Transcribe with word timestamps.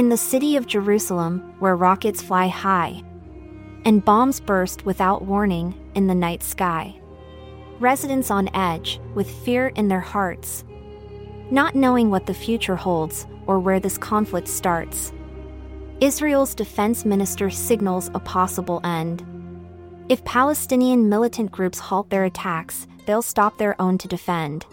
In 0.00 0.08
the 0.08 0.16
city 0.16 0.56
of 0.56 0.66
Jerusalem, 0.66 1.56
where 1.58 1.76
rockets 1.76 2.22
fly 2.22 2.46
high 2.48 3.02
and 3.84 4.02
bombs 4.02 4.40
burst 4.40 4.86
without 4.86 5.26
warning 5.26 5.74
in 5.94 6.06
the 6.06 6.14
night 6.14 6.42
sky. 6.42 6.98
Residents 7.80 8.30
on 8.30 8.48
edge, 8.54 8.98
with 9.14 9.30
fear 9.44 9.68
in 9.68 9.88
their 9.88 10.00
hearts, 10.00 10.64
not 11.50 11.74
knowing 11.74 12.08
what 12.08 12.24
the 12.24 12.32
future 12.32 12.76
holds 12.76 13.26
or 13.46 13.58
where 13.58 13.78
this 13.78 13.98
conflict 13.98 14.48
starts. 14.48 15.12
Israel's 16.00 16.54
defense 16.54 17.04
minister 17.04 17.50
signals 17.50 18.10
a 18.14 18.20
possible 18.20 18.80
end. 18.82 19.22
If 20.08 20.24
Palestinian 20.24 21.10
militant 21.10 21.52
groups 21.52 21.78
halt 21.78 22.08
their 22.08 22.24
attacks, 22.24 22.86
they'll 23.04 23.20
stop 23.20 23.58
their 23.58 23.78
own 23.78 23.98
to 23.98 24.08
defend. 24.08 24.64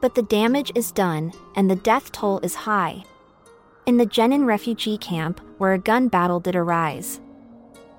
But 0.00 0.14
the 0.14 0.22
damage 0.22 0.72
is 0.74 0.90
done, 0.90 1.34
and 1.54 1.70
the 1.70 1.76
death 1.76 2.12
toll 2.12 2.38
is 2.38 2.54
high. 2.54 3.04
In 3.88 3.96
the 3.96 4.04
Jenin 4.04 4.44
refugee 4.44 4.98
camp, 4.98 5.40
where 5.56 5.72
a 5.72 5.78
gun 5.78 6.08
battle 6.08 6.40
did 6.40 6.54
arise, 6.54 7.22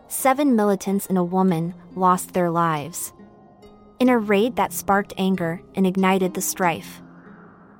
seven 0.08 0.56
militants 0.56 1.08
and 1.08 1.18
a 1.18 1.24
woman 1.24 1.74
lost 1.96 2.36
their 2.36 2.52
lives. 2.52 3.12
In 4.00 4.08
a 4.08 4.20
raid 4.20 4.56
that 4.56 4.72
sparked 4.72 5.16
anger 5.18 5.64
and 5.74 5.88
ignited 5.88 6.36
the 6.36 6.42
strife, 6.42 7.02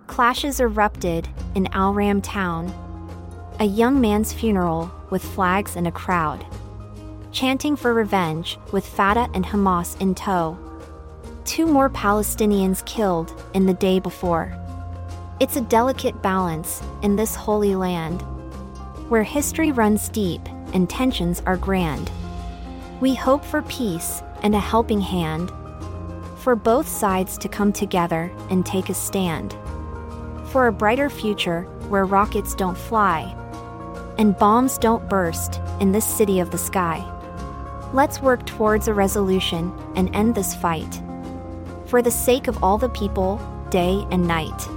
clashes 0.08 0.60
erupted 0.60 1.30
in 1.54 1.68
Al 1.72 1.94
Ram 1.94 2.20
town. 2.20 2.74
A 3.60 3.66
young 3.66 4.02
man's 4.02 4.34
funeral 4.34 4.92
with 5.12 5.24
flags 5.24 5.76
and 5.76 5.86
a 5.86 5.92
crowd, 5.92 6.44
chanting 7.32 7.76
for 7.76 7.94
revenge 7.94 8.58
with 8.72 8.88
Fatah 8.88 9.30
and 9.36 9.46
Hamas 9.46 10.02
in 10.02 10.16
tow. 10.16 10.58
Two 11.46 11.68
more 11.68 11.92
Palestinians 11.92 12.84
killed 12.88 13.40
in 13.54 13.68
the 13.68 13.76
day 13.76 14.00
before. 14.00 14.60
It's 15.40 15.56
a 15.56 15.62
delicate 15.62 16.22
balance 16.22 16.84
in 17.02 17.16
this 17.16 17.34
holy 17.34 17.74
land, 17.74 18.22
where 19.08 19.24
history 19.24 19.72
runs 19.72 20.10
deep 20.10 20.42
and 20.74 20.90
tensions 20.90 21.42
are 21.46 21.56
grand. 21.56 22.12
We 23.00 23.16
hope 23.16 23.46
for 23.46 23.62
peace 23.62 24.22
and 24.44 24.54
a 24.54 24.60
helping 24.60 25.00
hand, 25.00 25.50
for 26.40 26.56
both 26.56 26.90
sides 26.90 27.38
to 27.38 27.48
come 27.48 27.72
together 27.72 28.32
and 28.50 28.66
take 28.66 28.90
a 28.90 28.94
stand, 28.94 29.56
for 30.48 30.68
a 30.68 30.74
brighter 30.74 31.10
future 31.10 31.62
where 31.88 32.06
rockets 32.06 32.54
don't 32.54 32.78
fly 32.78 33.34
and 34.18 34.38
bombs 34.38 34.78
don't 34.78 35.08
burst 35.08 35.62
in 35.80 35.94
this 35.94 36.06
city 36.06 36.42
of 36.42 36.52
the 36.52 36.58
sky. 36.58 37.02
Let's 37.94 38.22
work 38.22 38.46
towards 38.46 38.90
a 38.90 38.94
resolution 38.94 39.74
and 39.96 40.14
end 40.14 40.36
this 40.36 40.54
fight. 40.54 41.02
For 41.86 42.02
the 42.02 42.12
sake 42.12 42.50
of 42.50 42.62
all 42.62 42.78
the 42.78 42.90
people, 42.90 43.40
day 43.70 44.06
and 44.12 44.28
night. 44.28 44.68